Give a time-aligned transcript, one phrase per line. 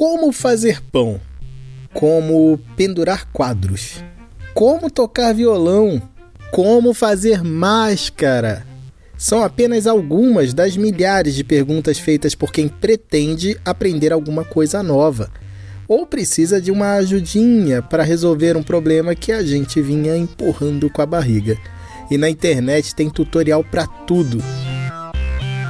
[0.00, 1.20] Como fazer pão?
[1.92, 4.02] Como pendurar quadros?
[4.54, 6.00] Como tocar violão?
[6.50, 8.66] Como fazer máscara?
[9.18, 15.30] São apenas algumas das milhares de perguntas feitas por quem pretende aprender alguma coisa nova
[15.86, 21.02] ou precisa de uma ajudinha para resolver um problema que a gente vinha empurrando com
[21.02, 21.58] a barriga.
[22.10, 24.42] E na internet tem tutorial para tudo.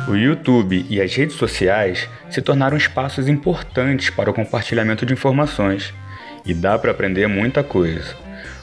[0.08, 5.94] O YouTube e as redes sociais se tornaram espaços importantes para o compartilhamento de informações
[6.44, 8.16] e dá para aprender muita coisa.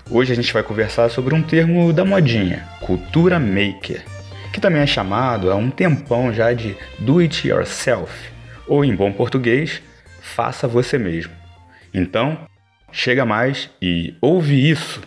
[0.09, 4.03] Hoje a gente vai conversar sobre um termo da modinha, cultura maker,
[4.51, 8.11] que também é chamado há um tempão já de do it yourself,
[8.67, 9.81] ou em bom português,
[10.21, 11.31] faça você mesmo.
[11.93, 12.37] Então,
[12.91, 15.01] chega mais e ouve isso.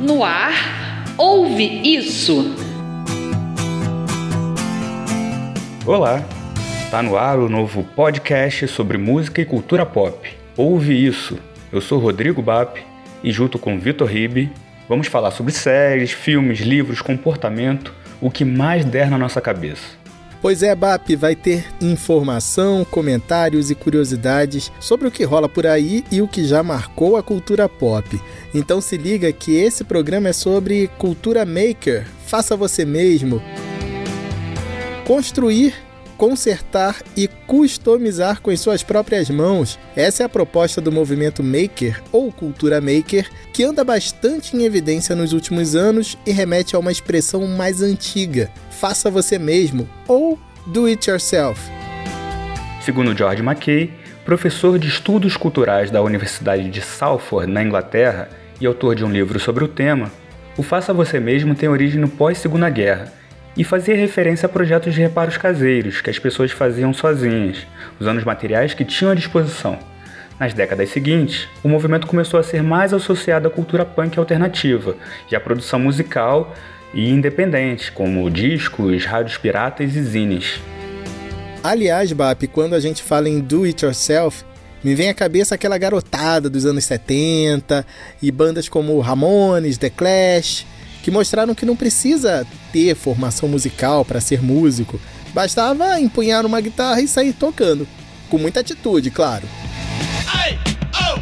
[0.00, 2.63] No ar, ouve isso.
[5.86, 6.24] Olá,
[6.90, 10.34] tá no ar o novo podcast sobre música e cultura pop.
[10.56, 11.38] Ouve isso.
[11.70, 12.82] Eu sou Rodrigo Bap
[13.22, 14.50] e junto com Vitor Ribe
[14.88, 19.82] vamos falar sobre séries, filmes, livros, comportamento, o que mais der na nossa cabeça.
[20.40, 26.02] Pois é, BAP vai ter informação, comentários e curiosidades sobre o que rola por aí
[26.10, 28.18] e o que já marcou a cultura pop.
[28.54, 33.42] Então se liga que esse programa é sobre cultura maker, faça você mesmo.
[35.04, 35.74] Construir
[36.16, 39.78] consertar e customizar com as suas próprias mãos.
[39.96, 45.14] Essa é a proposta do movimento Maker ou Cultura Maker, que anda bastante em evidência
[45.14, 50.86] nos últimos anos e remete a uma expressão mais antiga: faça você mesmo ou do
[50.86, 51.60] it yourself.
[52.80, 53.92] Segundo George Mackay,
[54.24, 58.28] professor de estudos culturais da Universidade de Salford, na Inglaterra,
[58.60, 60.12] e autor de um livro sobre o tema,
[60.56, 63.23] o faça você mesmo tem origem no pós-Segunda Guerra
[63.56, 67.66] e fazia referência a projetos de reparos caseiros que as pessoas faziam sozinhas,
[68.00, 69.78] usando os materiais que tinham à disposição.
[70.38, 74.96] Nas décadas seguintes, o movimento começou a ser mais associado à cultura punk alternativa
[75.30, 76.52] e à produção musical
[76.92, 80.60] e independente, como discos, rádios piratas e zines.
[81.62, 84.44] Aliás, Bap, quando a gente fala em do it yourself,
[84.82, 87.86] me vem à cabeça aquela garotada dos anos 70
[88.20, 90.66] e bandas como Ramones, The Clash,
[91.04, 94.98] que mostraram que não precisa ter formação musical para ser músico,
[95.34, 97.86] bastava empunhar uma guitarra e sair tocando,
[98.30, 99.46] com muita atitude, claro.
[100.94, 101.20] Oh,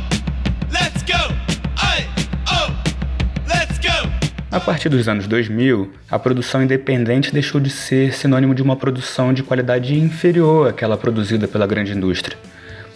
[4.53, 9.33] a partir dos anos 2000, a produção independente deixou de ser sinônimo de uma produção
[9.33, 12.39] de qualidade inferior àquela produzida pela grande indústria,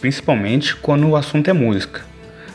[0.01, 2.03] principalmente quando o assunto é música.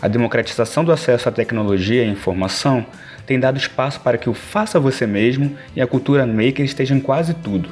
[0.01, 2.85] A democratização do acesso à tecnologia e informação
[3.25, 7.01] tem dado espaço para que o faça você mesmo e a cultura maker estejam em
[7.01, 7.69] quase tudo.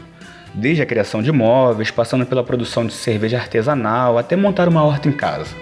[0.53, 5.07] Desde a criação de móveis, passando pela produção de cerveja artesanal, até montar uma horta
[5.07, 5.53] em casa.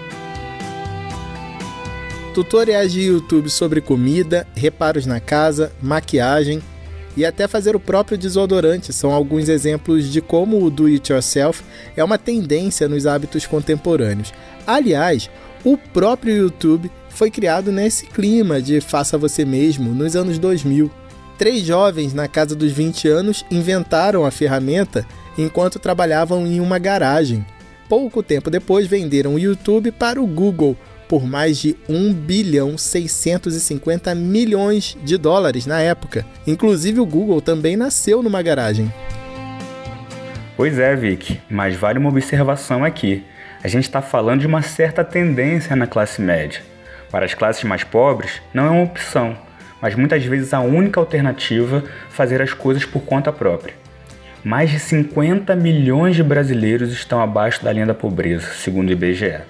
[2.34, 6.62] Tutoriais de YouTube sobre comida, reparos na casa, maquiagem
[7.16, 11.64] e até fazer o próprio desodorante são alguns exemplos de como o do it yourself
[11.96, 14.32] é uma tendência nos hábitos contemporâneos.
[14.64, 15.28] Aliás,
[15.64, 20.90] o próprio YouTube foi criado nesse clima de faça você mesmo nos anos 2000.
[21.36, 27.44] Três jovens na casa dos 20 anos inventaram a ferramenta enquanto trabalhavam em uma garagem.
[27.88, 30.76] Pouco tempo depois venderam o YouTube para o Google
[31.08, 36.24] por mais de 1 bilhão 650 milhões de dólares na época.
[36.46, 38.92] Inclusive o Google também nasceu numa garagem.
[40.56, 43.24] Pois é, Vic, mas vale uma observação aqui.
[43.62, 46.60] A gente está falando de uma certa tendência na classe média.
[47.10, 49.36] Para as classes mais pobres, não é uma opção,
[49.80, 53.74] mas muitas vezes a única alternativa fazer as coisas por conta própria.
[54.44, 59.40] Mais de 50 milhões de brasileiros estão abaixo da linha da pobreza, segundo o IBGE.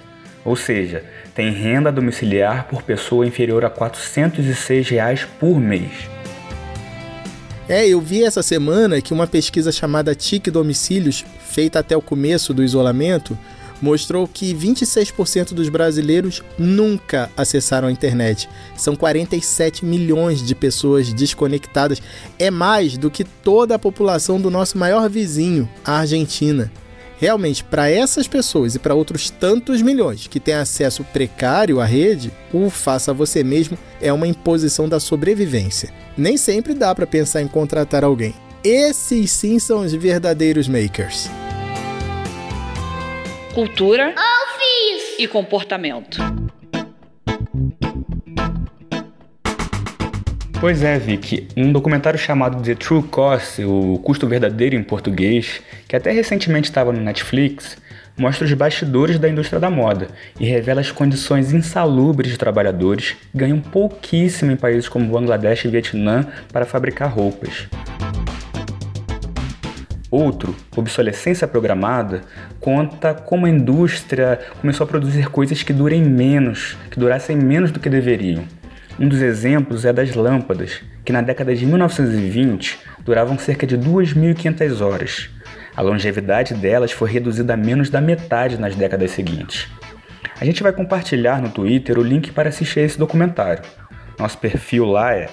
[0.44, 1.04] Ou seja,
[1.34, 6.08] tem renda domiciliar por pessoa inferior a 406 reais por mês.
[7.68, 12.54] É, eu vi essa semana que uma pesquisa chamada TIC Domicílios, feita até o começo
[12.54, 13.36] do isolamento,
[13.80, 18.48] mostrou que 26% dos brasileiros nunca acessaram a internet.
[18.76, 22.02] São 47 milhões de pessoas desconectadas.
[22.38, 26.70] É mais do que toda a população do nosso maior vizinho, a Argentina.
[27.20, 32.30] Realmente, para essas pessoas e para outros tantos milhões que têm acesso precário à rede,
[32.52, 35.90] o faça você mesmo é uma imposição da sobrevivência.
[36.16, 38.34] Nem sempre dá para pensar em contratar alguém.
[38.62, 41.28] Esses sim são os verdadeiros makers
[43.58, 44.14] cultura
[45.18, 46.16] e comportamento.
[50.60, 51.48] Pois é, Vicky.
[51.56, 56.92] Um documentário chamado The True Cost, o custo verdadeiro em português, que até recentemente estava
[56.92, 57.76] no Netflix,
[58.16, 60.06] mostra os bastidores da indústria da moda
[60.38, 65.68] e revela as condições insalubres de trabalhadores que ganham pouquíssimo em países como Bangladesh e
[65.68, 67.66] Vietnã para fabricar roupas.
[70.10, 72.22] Outro, Obsolescência Programada,
[72.60, 77.78] conta como a indústria começou a produzir coisas que durem menos, que durassem menos do
[77.78, 78.44] que deveriam.
[78.98, 84.80] Um dos exemplos é das lâmpadas, que na década de 1920 duravam cerca de 2.500
[84.80, 85.30] horas.
[85.76, 89.68] A longevidade delas foi reduzida a menos da metade nas décadas seguintes.
[90.40, 93.62] A gente vai compartilhar no Twitter o link para assistir esse documentário.
[94.18, 95.28] Nosso perfil lá é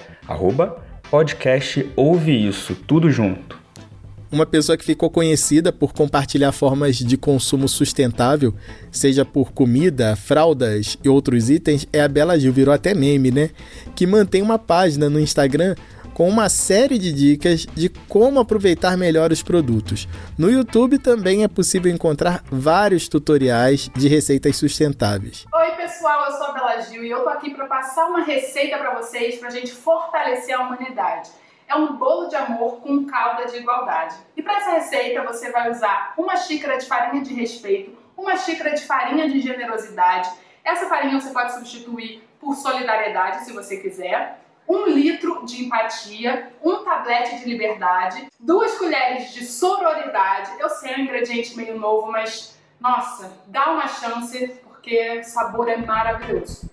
[1.10, 3.65] podcast ouve isso, tudo junto.
[4.30, 8.52] Uma pessoa que ficou conhecida por compartilhar formas de consumo sustentável,
[8.90, 13.50] seja por comida, fraldas e outros itens, é a Bela Gil, virou até meme, né?
[13.94, 15.76] Que mantém uma página no Instagram
[16.12, 20.08] com uma série de dicas de como aproveitar melhor os produtos.
[20.36, 25.44] No YouTube também é possível encontrar vários tutoriais de receitas sustentáveis.
[25.54, 28.76] Oi, pessoal, eu sou a Bela Gil e eu tô aqui para passar uma receita
[28.78, 31.28] para vocês para a gente fortalecer a humanidade.
[31.68, 34.16] É um bolo de amor com calda de igualdade.
[34.36, 38.74] E para essa receita você vai usar uma xícara de farinha de respeito, uma xícara
[38.74, 40.30] de farinha de generosidade.
[40.64, 46.84] Essa farinha você pode substituir por solidariedade se você quiser um litro de empatia, um
[46.84, 50.50] tablete de liberdade, duas colheres de sororidade.
[50.58, 55.68] Eu sei, é um ingrediente meio novo, mas nossa, dá uma chance porque o sabor
[55.68, 56.70] é maravilhoso.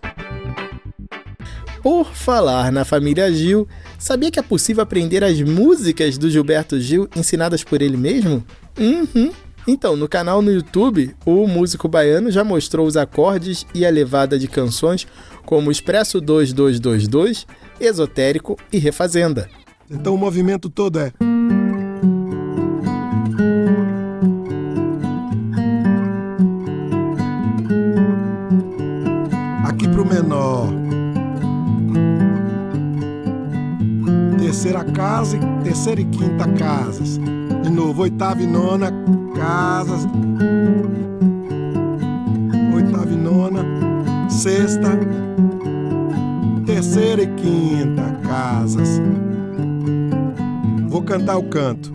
[1.84, 3.68] Por falar na família Gil,
[4.00, 8.42] sabia que é possível aprender as músicas do Gilberto Gil ensinadas por ele mesmo?
[8.80, 9.34] Uhum.
[9.68, 14.40] Então, no canal no YouTube, o músico baiano já mostrou os acordes e a levada
[14.40, 15.06] de canções
[15.46, 17.46] como Expresso 2222,
[17.82, 19.50] Esotérico e Refazenda.
[19.92, 21.12] Então o movimento todo é.
[35.84, 37.20] Terceira e quinta casas.
[37.62, 38.90] De novo, oitava e nona
[39.36, 40.08] casas.
[42.74, 43.66] Oitava e nona,
[44.30, 44.98] sexta,
[46.66, 49.02] terceira e quinta casas.
[50.88, 51.92] Vou cantar o canto.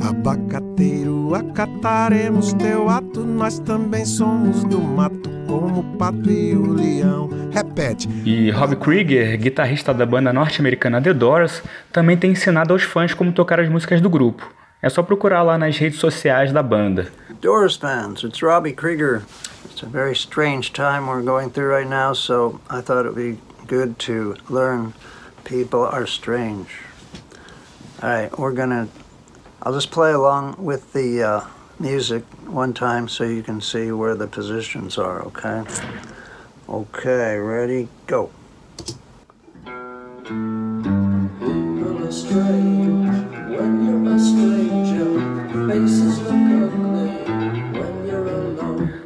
[0.00, 7.28] Abacateiro, acataremos teu ato, nós também somos do mato, como o pato e o leão.
[7.58, 8.08] Repete.
[8.24, 11.60] E Rob Krieger, guitarrista da banda norte-americana The Doors,
[11.92, 14.48] também tem ensinado aos fãs como tocar as músicas do grupo.
[14.80, 17.10] É só procurar lá nas redes sociais da banda.
[17.40, 19.22] Doors fans, it's Robbie Krieger.
[19.64, 23.16] It's a very strange time we're going through right now, so I thought it would
[23.16, 24.92] be good to learn
[25.42, 26.68] people are strange.
[28.00, 28.86] All right, we're gonna.
[29.64, 31.40] I'll just play along with the uh,
[31.80, 35.64] music one time so you can see where the positions are, okay?
[36.68, 38.28] Okay, ready, go.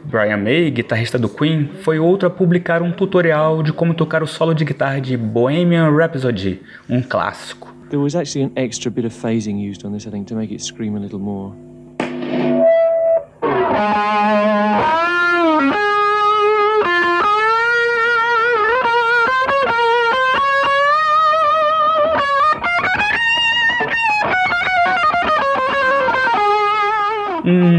[0.06, 4.26] Brian May, guitarrista do Queen, foi outro a publicar um tutorial de como tocar o
[4.26, 6.60] solo de guitarra de Bohemian Rhapsody,
[6.90, 7.72] um clássico.
[7.90, 10.52] There was actually an extra bit of phasing used on this, I think, to make
[10.52, 11.54] it scream a little more.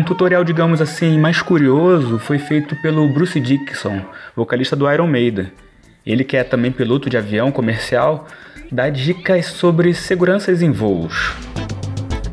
[0.03, 4.01] Um tutorial, digamos assim, mais curioso foi feito pelo Bruce Dickinson,
[4.36, 5.50] vocalista do Iron Maiden.
[6.05, 8.27] Ele que é também piloto de avião comercial,
[8.69, 11.31] dá dicas sobre seguranças em voos.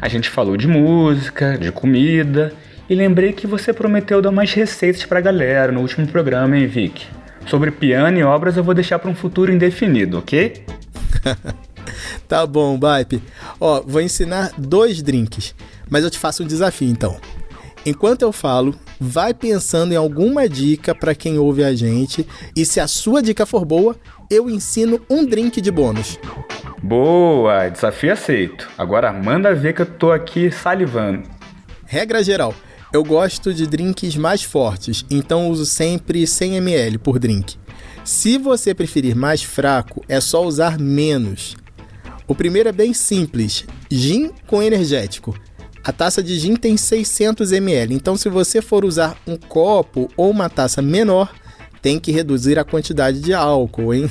[0.03, 2.53] A gente falou de música, de comida,
[2.89, 7.07] e lembrei que você prometeu dar mais receitas pra galera no último programa, hein, Vic?
[7.47, 10.65] Sobre piano e obras eu vou deixar para um futuro indefinido, ok?
[12.27, 13.23] tá bom, Bipe.
[13.61, 15.55] Ó, vou ensinar dois drinks,
[15.89, 17.17] mas eu te faço um desafio então.
[17.85, 22.79] Enquanto eu falo, vai pensando em alguma dica para quem ouve a gente e se
[22.79, 23.97] a sua dica for boa,
[24.31, 26.19] eu ensino um drink de bônus.
[26.83, 28.69] Boa, desafio aceito.
[28.77, 31.23] Agora manda ver que eu tô aqui salivando.
[31.87, 32.55] Regra geral,
[32.93, 37.57] eu gosto de drinks mais fortes, então uso sempre 100 ml por drink.
[38.05, 41.57] Se você preferir mais fraco, é só usar menos.
[42.27, 45.35] O primeiro é bem simples: gin com energético.
[45.83, 50.31] A taça de gin tem 600 ml, então se você for usar um copo ou
[50.31, 51.33] uma taça menor,
[51.81, 54.11] tem que reduzir a quantidade de álcool, hein?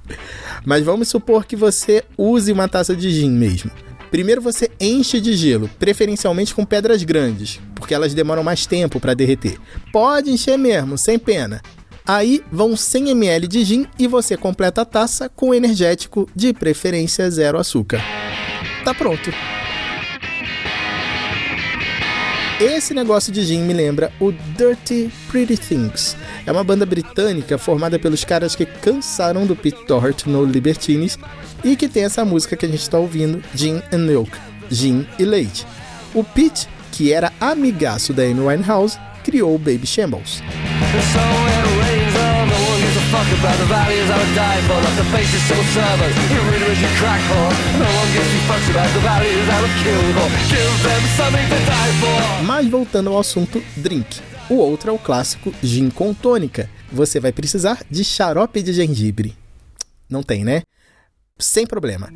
[0.64, 3.70] Mas vamos supor que você use uma taça de gin mesmo.
[4.10, 9.14] Primeiro você enche de gelo, preferencialmente com pedras grandes, porque elas demoram mais tempo para
[9.14, 9.58] derreter.
[9.92, 11.60] Pode encher mesmo, sem pena.
[12.06, 17.30] Aí vão 100 ml de gin e você completa a taça com energético, de preferência
[17.30, 18.00] zero açúcar.
[18.84, 19.30] Tá pronto.
[22.62, 26.16] Esse negócio de gin me lembra o Dirty Pretty Things.
[26.46, 31.18] É uma banda britânica formada pelos caras que cansaram do Pete Doherty no Libertines
[31.64, 34.30] e que tem essa música que a gente está ouvindo, Gin and Milk,
[34.70, 35.66] Gin e Leite.
[36.14, 40.40] O Pete, que era amigaço da Amy Winehouse, criou o Baby Shambles.
[52.44, 54.20] Mas voltando ao assunto drink.
[54.50, 56.68] O outro é o clássico gin com tônica.
[56.90, 59.36] Você vai precisar de xarope de gengibre.
[60.10, 60.62] Não tem, né?
[61.38, 62.10] Sem problema.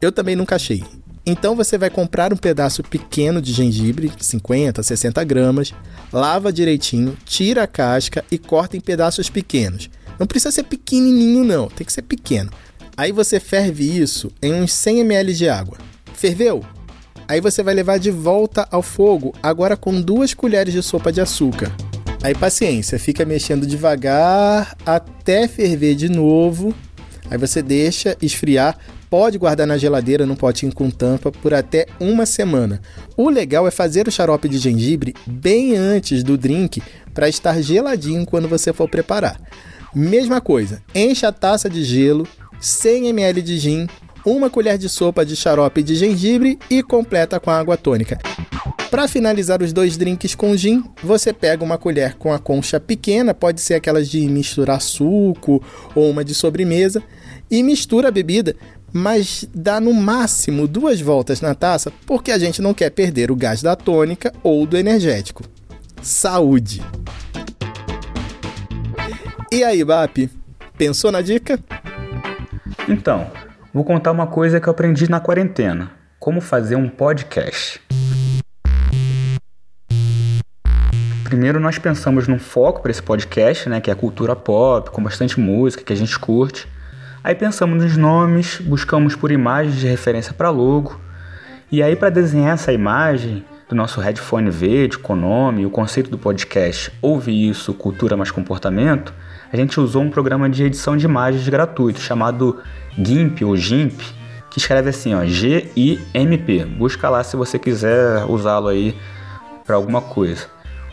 [0.00, 0.84] Eu também nunca achei.
[1.24, 5.72] Então você vai comprar um pedaço pequeno de gengibre, 50, 60 gramas,
[6.12, 9.88] lava direitinho, tira a casca e corta em pedaços pequenos.
[10.22, 12.48] Não precisa ser pequenininho não, tem que ser pequeno.
[12.96, 15.76] Aí você ferve isso em uns 100 ml de água.
[16.14, 16.62] Ferveu?
[17.26, 21.20] Aí você vai levar de volta ao fogo, agora com duas colheres de sopa de
[21.20, 21.74] açúcar.
[22.22, 26.72] Aí paciência, fica mexendo devagar até ferver de novo.
[27.28, 28.78] Aí você deixa esfriar,
[29.10, 32.80] pode guardar na geladeira num potinho com tampa por até uma semana.
[33.16, 36.80] O legal é fazer o xarope de gengibre bem antes do drink
[37.12, 39.40] para estar geladinho quando você for preparar.
[39.94, 42.26] Mesma coisa, enche a taça de gelo,
[42.58, 43.86] 100 ml de gin,
[44.24, 48.18] uma colher de sopa de xarope de gengibre e completa com água tônica.
[48.90, 53.34] Para finalizar os dois drinks com gin, você pega uma colher com a concha pequena,
[53.34, 55.62] pode ser aquelas de misturar suco
[55.94, 57.02] ou uma de sobremesa,
[57.50, 58.56] e mistura a bebida,
[58.94, 63.36] mas dá no máximo duas voltas na taça, porque a gente não quer perder o
[63.36, 65.42] gás da tônica ou do energético.
[66.00, 66.82] Saúde!
[69.52, 70.30] E aí, BAP,
[70.78, 71.60] pensou na dica?
[72.88, 73.30] Então,
[73.70, 77.78] vou contar uma coisa que eu aprendi na quarentena: como fazer um podcast.
[81.24, 85.02] Primeiro, nós pensamos num foco para esse podcast, né, que é a cultura pop, com
[85.02, 86.66] bastante música que a gente curte.
[87.22, 90.98] Aí pensamos nos nomes, buscamos por imagens de referência para logo.
[91.70, 96.10] E aí, para desenhar essa imagem do nosso headphone verde com nome e o conceito
[96.10, 99.14] do podcast Ouve Isso, Cultura Mais Comportamento,
[99.52, 102.60] a gente usou um programa de edição de imagens gratuito chamado
[102.98, 104.00] GIMP ou GIMP,
[104.50, 106.64] que escreve assim, ó, G-I-M-P.
[106.66, 108.96] Busca lá se você quiser usá-lo aí
[109.64, 110.46] para alguma coisa.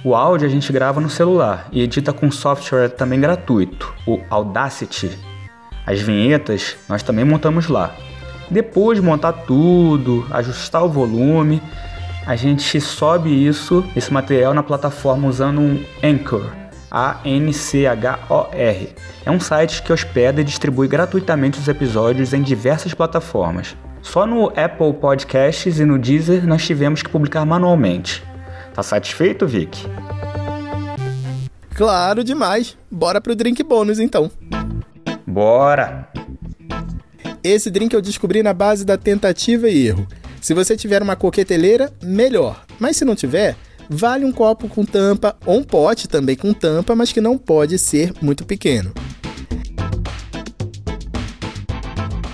[0.03, 5.17] O áudio a gente grava no celular e edita com software também gratuito, o Audacity.
[5.85, 7.93] As vinhetas nós também montamos lá.
[8.49, 11.61] Depois de montar tudo, ajustar o volume,
[12.29, 16.53] a gente sobe isso, esse material na plataforma usando um Anchor,
[16.91, 18.89] A-N-C-H-O-R.
[19.25, 23.75] É um site que hospeda e distribui gratuitamente os episódios em diversas plataformas.
[24.03, 28.23] Só no Apple Podcasts e no Deezer nós tivemos que publicar manualmente.
[28.75, 29.87] Tá satisfeito, Vic?
[31.73, 32.77] Claro demais.
[32.91, 34.29] Bora pro drink bônus então.
[35.25, 36.07] Bora!
[37.43, 40.05] Esse drink eu descobri na base da tentativa e erro.
[40.41, 42.65] Se você tiver uma coqueteleira, melhor.
[42.79, 43.57] Mas se não tiver,
[43.89, 47.77] vale um copo com tampa ou um pote também com tampa, mas que não pode
[47.77, 48.93] ser muito pequeno.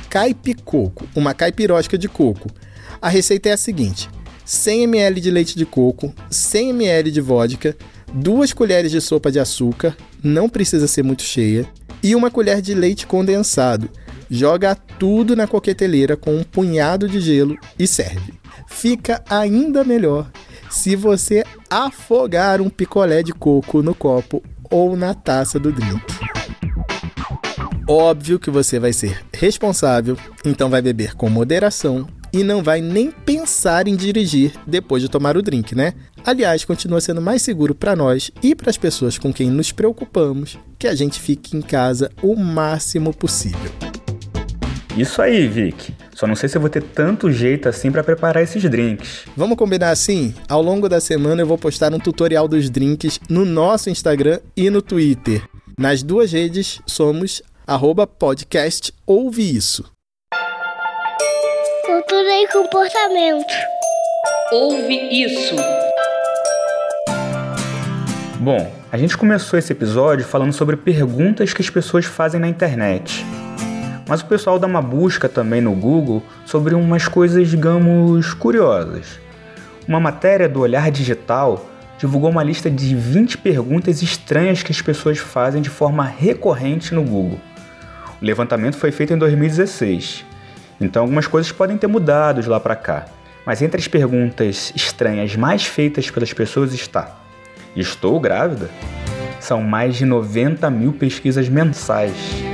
[0.10, 2.50] Caipicoco, uma caipirosca de coco.
[3.02, 4.10] A receita é a seguinte:
[4.46, 7.76] 100 ml de leite de coco, 100 ml de vodka,
[8.14, 11.68] duas colheres de sopa de açúcar, não precisa ser muito cheia,
[12.02, 13.90] e uma colher de leite condensado.
[14.36, 18.34] Joga tudo na coqueteleira com um punhado de gelo e serve.
[18.68, 20.30] Fica ainda melhor
[20.70, 26.04] se você afogar um picolé de coco no copo ou na taça do drink.
[27.88, 33.12] Óbvio que você vai ser responsável, então vai beber com moderação e não vai nem
[33.12, 35.94] pensar em dirigir depois de tomar o drink, né?
[36.26, 40.60] Aliás, continua sendo mais seguro para nós e para as pessoas com quem nos preocupamos
[40.78, 43.85] que a gente fique em casa o máximo possível.
[44.96, 45.94] Isso aí, Vic.
[46.14, 49.26] Só não sei se eu vou ter tanto jeito assim para preparar esses drinks.
[49.36, 50.34] Vamos combinar assim?
[50.48, 54.70] Ao longo da semana eu vou postar um tutorial dos drinks no nosso Instagram e
[54.70, 55.44] no Twitter.
[55.78, 59.84] Nas duas redes somos arroba podcast ouve isso.
[61.86, 63.54] Cultura e comportamento.
[64.54, 65.56] Ouve isso.
[68.40, 73.26] Bom, a gente começou esse episódio falando sobre perguntas que as pessoas fazem na internet.
[74.08, 79.20] Mas o pessoal dá uma busca também no Google sobre umas coisas, digamos, curiosas.
[79.88, 81.66] Uma matéria do Olhar Digital
[81.98, 87.04] divulgou uma lista de 20 perguntas estranhas que as pessoas fazem de forma recorrente no
[87.04, 87.40] Google.
[88.22, 90.26] O levantamento foi feito em 2016,
[90.80, 93.06] então algumas coisas podem ter mudado de lá para cá.
[93.46, 97.16] Mas entre as perguntas estranhas mais feitas pelas pessoas está:
[97.76, 98.70] Estou grávida?
[99.40, 102.45] São mais de 90 mil pesquisas mensais.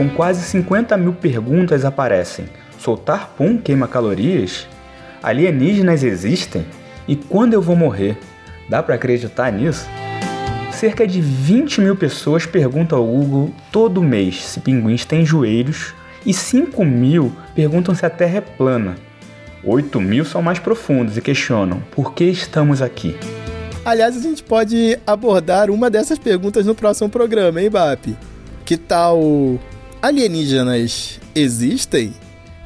[0.00, 2.46] Com quase 50 mil perguntas aparecem:
[2.78, 4.66] Soltar pum queima calorias?
[5.22, 6.64] Alienígenas existem?
[7.06, 8.16] E quando eu vou morrer?
[8.66, 9.86] Dá para acreditar nisso?
[10.72, 16.32] Cerca de 20 mil pessoas perguntam ao Google todo mês se pinguins têm joelhos e
[16.32, 18.94] 5 mil perguntam se a Terra é plana.
[19.62, 23.18] 8 mil são mais profundos e questionam por que estamos aqui.
[23.84, 28.16] Aliás, a gente pode abordar uma dessas perguntas no próximo programa, hein, BAP?
[28.64, 29.58] Que tal
[30.02, 32.14] alienígenas existem?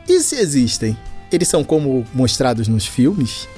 [0.09, 0.97] E se existem,
[1.33, 3.49] eles são como mostrados nos filmes?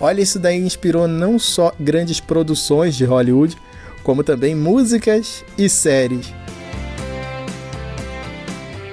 [0.00, 3.56] Olha, isso daí inspirou não só grandes produções de Hollywood,
[4.02, 6.32] como também músicas e séries.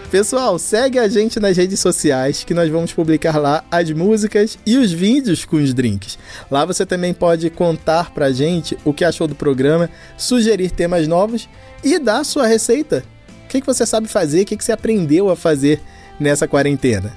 [0.10, 4.78] Pessoal, segue a gente nas redes sociais que nós vamos publicar lá as músicas e
[4.78, 6.20] os vídeos com os drinks.
[6.52, 11.50] Lá você também pode contar pra gente o que achou do programa, sugerir temas novos
[11.84, 13.04] e dar sua receita.
[13.46, 15.82] O que, que você sabe fazer, o que, que você aprendeu a fazer
[16.20, 17.14] nessa quarentena.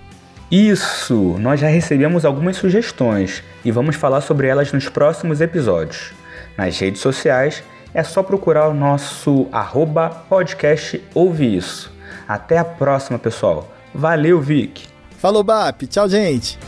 [0.50, 1.37] Isso!
[1.40, 6.12] Nós já recebemos algumas sugestões e vamos falar sobre elas nos próximos episódios.
[6.56, 11.92] Nas redes sociais é só procurar o nosso arroba podcast Ouve Isso.
[12.28, 13.73] Até a próxima, pessoal.
[13.95, 14.85] Valeu, Vic.
[15.18, 15.87] Falou, BAP.
[15.87, 16.59] Tchau, gente.